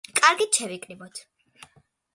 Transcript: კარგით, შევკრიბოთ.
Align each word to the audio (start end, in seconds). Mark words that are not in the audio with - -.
კარგით, 0.19 0.59
შევკრიბოთ. 0.61 1.23